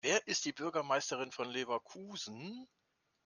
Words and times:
Wer 0.03 0.27
ist 0.27 0.45
die 0.45 0.51
Bürgermeisterin 0.51 1.31
von 1.31 1.47
Leverkusen? 1.47 2.67